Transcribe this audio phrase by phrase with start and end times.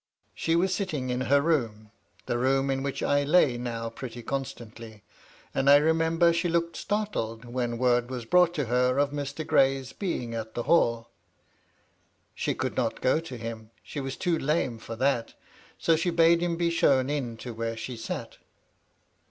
[0.33, 1.91] She was sitting in her room—
[2.25, 5.03] the room in which I lay now pretty constantly—
[5.53, 9.45] and I remember she looked startled, when word was brought to her of Mr.
[9.45, 11.11] Gray's being at the Hall.
[12.33, 15.35] She could not go to him, she was too lame for that,
[15.77, 18.37] so she bade him be shown into where she sat.